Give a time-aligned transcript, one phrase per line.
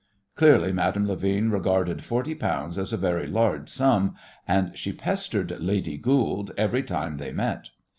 [0.33, 4.15] Clearly Madame Levin regarded forty pounds as a very large sum,
[4.47, 7.69] and she pestered "Lady Goold" every time they met.